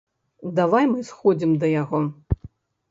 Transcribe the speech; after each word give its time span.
Давай 0.59 0.89
мы 0.93 0.99
сходзім 1.11 1.51
да 1.65 1.71
яго. 1.83 2.05